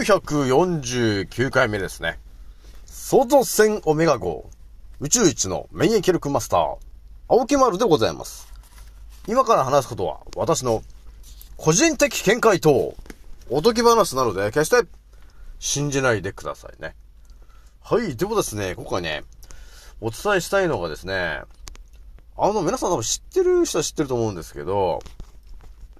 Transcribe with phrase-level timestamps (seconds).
[0.00, 2.18] 949回目ですね。
[2.84, 4.50] 創造船オメガ号、
[5.00, 6.76] 宇宙一の免疫力マスター、
[7.28, 8.52] 青木丸でございます。
[9.26, 10.82] 今から話すことは、私の
[11.56, 12.94] 個人的見解と、
[13.48, 14.88] おとぎ話なので、決して、
[15.58, 16.94] 信じないでくださいね。
[17.80, 19.24] はい、でもですね、今回ね、
[20.00, 21.40] お伝えしたいのがですね、
[22.36, 25.00] あの、皆さん多分知ってる人は知ってると思うんですけど、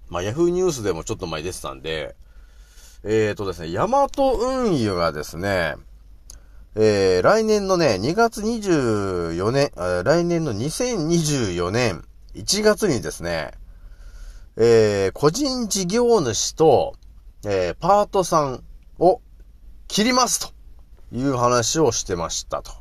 [0.09, 2.15] まあ、ヤフーニュースでもちょっと前出てたんで、
[3.09, 5.77] えーとですね、ヤマト運輸がですね、
[6.75, 9.71] えー、来年のね、2月24年、
[10.05, 12.05] 来年の2024年
[12.35, 13.53] 1月にですね、
[14.57, 16.97] えー、個人事業主と、
[17.45, 18.65] えー、パートさん
[18.99, 19.21] を
[19.87, 20.49] 切りますと
[21.13, 22.73] いう話をしてましたと。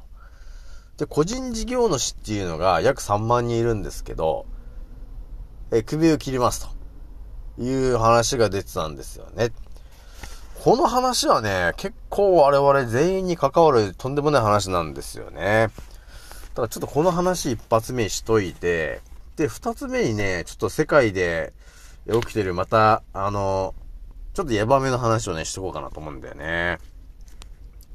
[0.97, 4.47] で、個人事業主っていうのが約3万人いるんですけど、
[5.69, 6.67] えー、首を切ります
[7.57, 9.51] という話が出てたんですよね。
[10.65, 15.67] この話はね、結構我々全員に関わるとんでもない話なんですよね。
[16.55, 19.03] ただちょっとこの話一発目しといて、
[19.35, 21.53] で、二つ目にね、ちょっと世界で
[22.11, 23.75] 起きてるまた、あの、
[24.33, 26.79] ちょっとヤバめの話をね、しとこうかなと思うんだよね。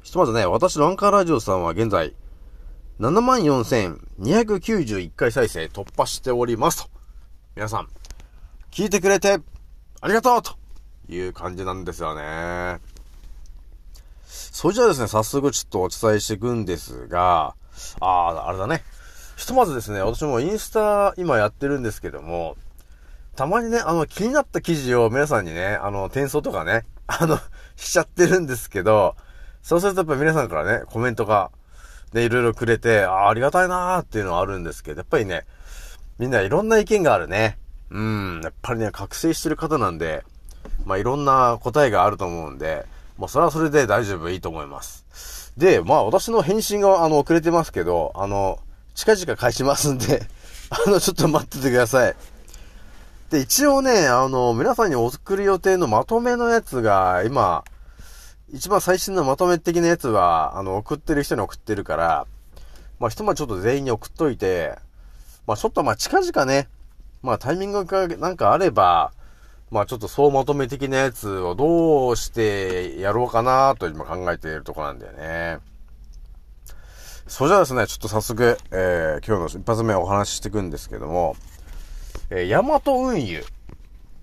[0.01, 2.15] ひとまずね、私のアンカーラジオさんは現在、
[3.01, 6.89] 74,291回再生突破しておりますと。
[7.53, 7.89] 皆さん、
[8.71, 9.39] 聞いてくれて、
[9.99, 10.60] ありがとうと
[11.15, 12.79] いう感じなんですよね。
[14.25, 17.55] それじゃあですね、早速ちょっとお伝えしていくんですが、
[17.99, 18.83] ああ、あれだね。
[19.35, 22.55] ひとまずですね、私もインスタ今やってるんですけども、
[23.35, 27.39] たまにね、あの、気になった記事を皆さんにね、あの、転送とかね、 あの、
[27.75, 29.15] しちゃってるんですけど、
[29.61, 31.51] そうするとやっぱ皆さんからね、コメントが、
[32.13, 35.45] ね、いろいろくれて、ああ、ありがたいなーっていうのはあるんですけど、やっぱりね、
[36.19, 37.57] みんないろんな意見があるね。
[37.89, 40.23] うん、やっぱりね、覚醒してる方なんで、
[40.85, 42.85] まあ、いろんな答えがあると思うんで、
[43.17, 45.05] もうそれはそれで大丈夫、いいと思います。
[45.57, 48.59] で、まあ、私の返信が、あの、遅れてますけど、あの、
[48.95, 50.25] 近々返しますんで、
[50.69, 52.15] あの、ちょっと待っててください。
[53.29, 57.63] で、一応ね、あの、皆さんにお送る予定のまとめのやつが、今、
[58.53, 62.25] 一番最新のまとめ的なやつは、あの、送ってる人に送ってるから、
[62.99, 64.77] まあ、ひとまちょっと全員に送っといて、
[65.47, 66.67] まあ、ちょっとま、近々ね、
[67.21, 69.11] まあ、タイミングがなんかあれば、
[69.71, 75.59] まあ、ちょっと総まとめ的なやつをどうしてやろうかなと今考えているとこなんだよね。
[77.25, 81.37] それじゃあですね、ちょっと早速、えー、今日の一発目お話ししていくんですけども、
[82.29, 83.45] えー、ヤマト運輸。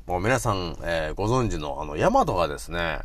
[0.07, 3.01] もう皆さん、えー、ご存知のあの、ヤマトがですね、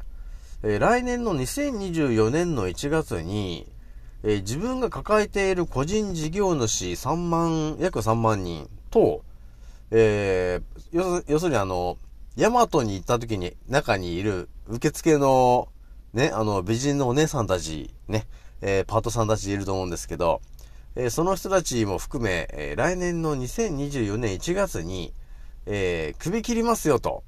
[0.63, 3.71] えー、来年の2024年の1月に、
[4.23, 9.23] えー、自分が抱えている個人事業主3万、約3万人と、
[9.91, 11.97] えー、要するにあの、
[12.35, 15.67] ヤマトに行った時に中にいる受付の、
[16.13, 18.25] ね、あの、美人のお姉さんたち、ね、
[18.61, 20.41] えー、パートさんたちいると思うんですけど、
[20.95, 25.13] えー、その人たちも含め、えー、来年の2024年1月に、
[25.66, 27.23] え、首切りますよと、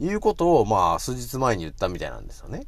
[0.00, 2.66] いうことを、まあ、数日前に言ったみたいなんですよね。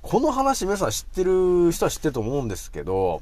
[0.00, 3.20] この話皆さん知ってる人は知ってると思うんですけど、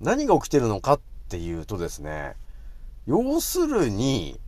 [0.00, 2.36] 何が起きてるのかっていうとですね、
[3.06, 4.40] 要するに、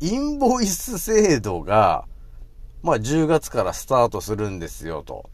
[0.00, 2.04] インボイス制度が、
[2.82, 5.28] まあ10月からスタートするんですよと。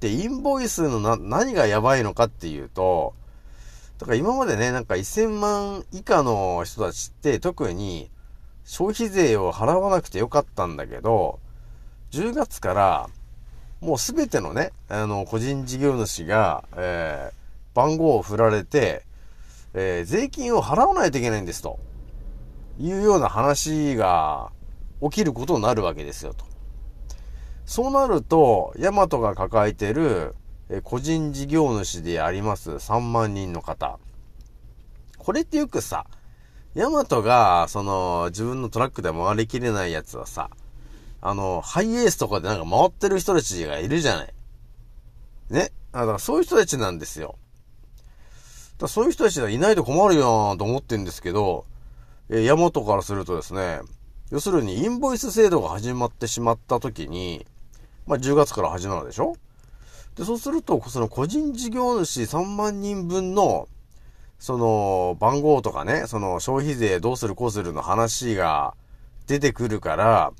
[0.00, 3.14] で、インボイスのな、何がやばいのかっていうと、
[3.98, 8.10] だから今までね、なんか1000万以下の人たちって特に
[8.64, 11.38] 消費税を払わなくてよかったんだけど、
[12.12, 13.10] 10月から
[13.80, 19.02] もうすべてのね、あの、個人事業主が、えー、番号を振られて、
[19.72, 21.78] えー、税金を払わないといけないんですと。
[22.78, 24.52] いうような話が
[25.02, 26.44] 起きることになるわけですよと。
[27.66, 30.34] そうなると、ヤマトが抱えてる、
[30.84, 33.98] 個人事業主であります3万人の方。
[35.18, 36.06] これってよくさ、
[36.74, 40.50] ヤマトが、その、自分のトラックで回りきれないやつはさ、
[41.20, 44.34] あの、ハイエースとかでなんか回ってる人たちがいるじゃない。
[45.50, 45.72] ね？
[45.92, 47.36] だからそういう人たちなんですよ。
[48.78, 51.66] だそういう人たちがいないと困るよなと思ってるんですけど、
[52.32, 53.80] えヤマトからするとですね、
[54.30, 57.44] 要するにインボイス制度が始まってしまった時に、
[58.06, 59.34] まあ、10月から始まるでしょ？
[60.14, 63.68] で、そうすると、その個人事業主3万人分の、
[64.38, 68.74] その、番号とかね、その消費税どうするこうするの話が
[69.26, 70.32] 出てくるから、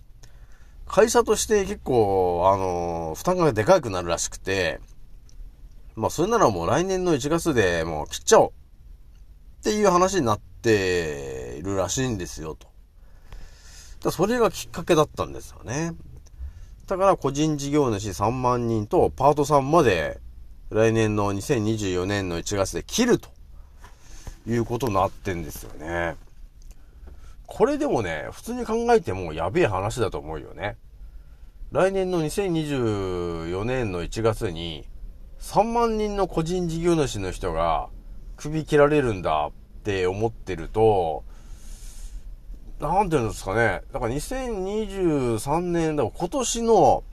[0.86, 4.80] 会社として結構、あの、負担がでかくなるらしくて、
[5.96, 12.68] まあ、それならもう来年の1月でもう切っちゃおうっていう話になっっているらしいんですよ、と。
[14.04, 15.94] だそれがきっかけだったんですよね。
[16.86, 20.20] だから個人事業主3万人とパートさんまで
[20.70, 23.30] 来年の2024年の1月で切ると
[24.46, 26.16] いうことになってんですよね。
[27.46, 30.76] これでもね、普通に考えてもやべえ話だと思うよね。
[31.72, 34.84] 来年の2024年の1月に
[35.40, 37.88] 3万人の個人事業主の人が
[38.36, 41.24] 首切られるんだって思ってると、
[42.80, 43.82] なんていうんですかね。
[43.92, 47.04] だから2023年、だから今年の、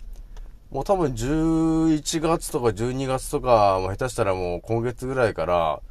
[0.69, 5.81] もう多分11月とか12月とか、もう下手したらもう今月ぐらいから、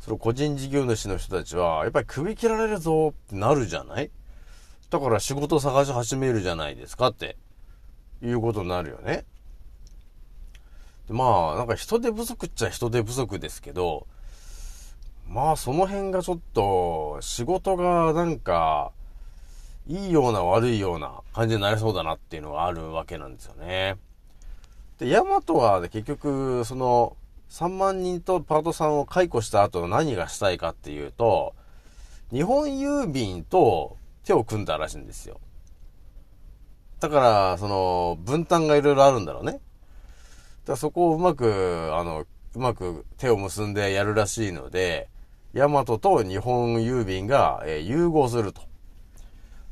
[0.00, 4.10] その個人事業主の人たちは、やっぱり首切られるぞってなるじゃない？
[4.90, 7.36] だから仕事探し始めるじゃないですかって、
[8.20, 9.24] いうことになるよね。
[11.08, 14.08] まあ、なんか人手不足っちゃ人手不足ですけど、
[15.28, 18.92] まあその辺がちょっと仕事がなんか
[19.86, 23.96] いいような悪いような感じになりそうだなっていうのがあるわけなんですよね。
[24.98, 27.16] で、ヤマトは、ね、結局その
[27.50, 31.54] 3万人とパートさんを解雇した後何がしたいかっていうと、
[32.32, 35.40] 日本郵便と手を組んだらしいんですよ。
[36.98, 39.52] だから、その、分担がいろいろあるんだろうね。
[39.52, 39.62] だか
[40.68, 45.08] らそこをうまく、あの、うまく手を結んでやるらしいので、
[45.56, 48.60] ヤマトと日本郵便が、え、融合すると。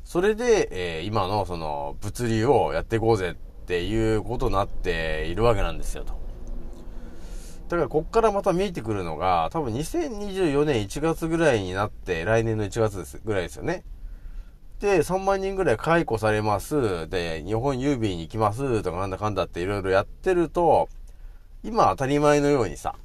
[0.03, 3.35] それで、え、今のその物流をやっていこうぜっ
[3.67, 6.13] ていうことになっているわけなんですよと。
[7.69, 13.83] だからこっからまた見えてくるのが、多分2024年1月ぐらいになって、来年の1月です、ぐらいですよね。
[14.79, 17.07] で、3万人ぐらい解雇されます。
[17.09, 18.81] で、日本郵便に行きます。
[18.81, 20.89] とかなんだかんだっていろいろやってると、
[21.63, 22.95] 今当たり前のようにさ、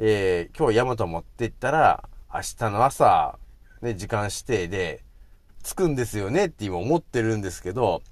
[0.00, 3.36] えー、今日ヤマト持って行ったら、明日の朝、
[3.82, 5.02] ね、時間指定で、
[5.64, 8.02] 着くんですよねって今思ってるんですけど、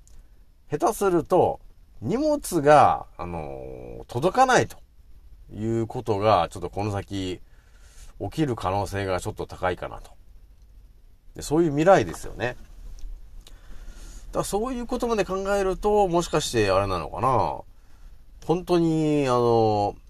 [0.68, 1.60] 下手すると、
[2.02, 4.78] 荷物が、あのー、届かないと
[5.54, 7.40] いうことが、ちょっとこの先、
[8.20, 10.10] 起きる可能性がちょっと高いかなと。
[11.36, 12.56] でそういう未来ですよね。
[14.32, 17.60] だそういうことまで考えると、もしかしてあれなのかな
[18.44, 20.05] 本当に、あのー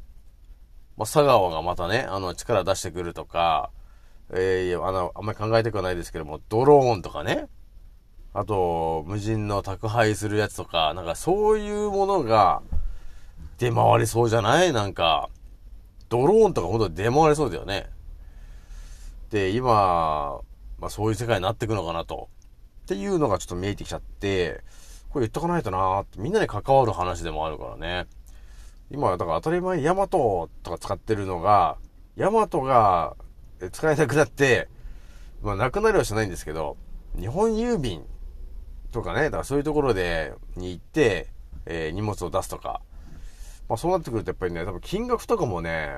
[0.97, 3.71] まあ、佐川がまたね、あの、力出してくるとか、
[4.31, 7.49] えー、あの、あんまり考えたくはないですけども、ドローンとかね、
[8.35, 12.61] あと、無人の宅配するやつとか、なんかそういうものが
[13.59, 14.73] 出回りそうじゃない？
[14.75, 15.31] なんか、
[16.09, 17.89] ドローンとかほんと出回りそうだよね。
[19.31, 20.41] で、今、
[20.79, 22.29] まあそういう世界になっていくのかなと。
[22.85, 24.61] っていうのがちょっと見えてきちゃって、
[25.09, 28.07] これ言っとかないとなーって、みんなに関わる話でもあるからね。
[28.91, 31.77] 今は、だから当たり前にヤマトとか使ってるのが、
[32.17, 33.17] ヤマトが
[33.73, 34.69] 使えなくなって、
[35.43, 36.77] まあなくなりはしないんですけど、
[37.19, 38.05] 日本郵便
[38.93, 41.29] とかね、だからそういうところで、に行って、
[41.67, 42.81] えー、荷物を出すとか、
[43.69, 45.91] まあそうなってくるとやっぱりね、多分金額とかもね、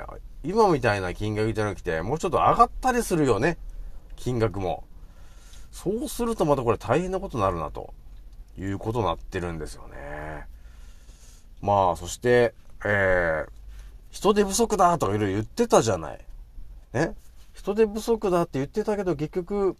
[0.43, 3.59] 今みたいな金額じゃなくて、もうちょっと上がったりするよね。
[4.17, 4.85] 金額も。
[5.71, 7.93] そうするとまたこれ大変なことになるな、と
[8.59, 10.47] いうことになってるんですよね。
[11.61, 12.55] まあ、そして、
[12.85, 13.51] えー、
[14.11, 16.25] 人手不足だとかいろいろ言ってたじゃない。
[16.93, 17.15] ね？
[17.55, 19.77] 人手不足だって言ってたけど、結局、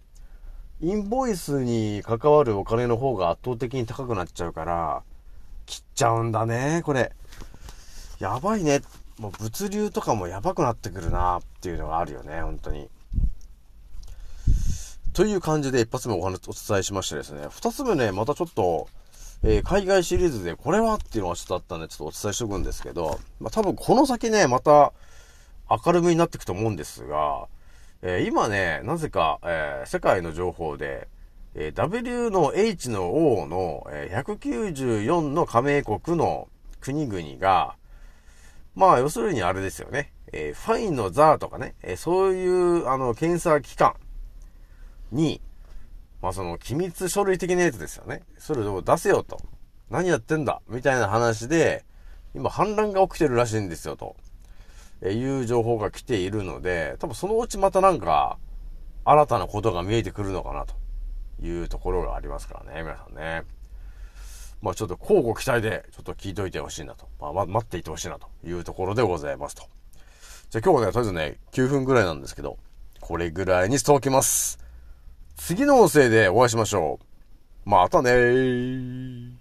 [0.81, 5.03] インボイスに関わるお金の方が圧倒的に高くなっちゃうから、
[5.67, 7.13] 切っちゃうんだね、これ。
[8.19, 8.81] やばいね。
[9.19, 12.89] もう物流とかもやばくなってくるなっていうのがあるよね、本当に。
[15.13, 18.89] という感じで一発目お話お伝えしましてですね、二つ目ね、またちょっと、
[19.45, 24.93] えー、海外シリーズでこれはっていうのがちょっとあったんで、ちょっとお伝えしておくんですけど、まあ、多分この先ね、また
[25.71, 27.47] 明るみになっていくと思うんですが、
[28.03, 31.09] えー、今ね、なぜか、えー、世界の情報で、
[31.55, 36.49] え W の H の O の、え194の加盟国の
[36.81, 37.75] 国々が、
[38.75, 40.13] まあ、要するにあれですよね。
[40.33, 43.95] えファインのザーとかね、えそういう、あの、検査機関
[45.11, 45.41] に、
[46.21, 48.23] まあその機密書類的なやつですよね。
[48.39, 49.39] それを出せよと。
[49.91, 50.61] 何やってんだ？
[50.69, 51.85] みたいな話で、
[52.35, 54.17] 今反乱が起きてるらしいんですよと。
[55.01, 58.39] えいう情報が来ているので、多分そのうちまたなんか、
[59.05, 60.75] 新たなことが見えてくるのかなと
[61.41, 63.45] いうところがありますからね、皆さんね。
[64.61, 67.09] まあちょっと交互期待でちょっと聞いといてほしいなと。
[67.21, 69.63] まあ、待っていてほしいなというところでございますと。
[70.51, 72.59] じゃあ今日はね、とりあえずね、9分ぐらいなんですけど、
[73.01, 74.59] これぐらいにしておきます。
[75.39, 76.99] 次の音声でお会いしましょ
[77.67, 77.71] う。
[77.71, 79.38] またねー。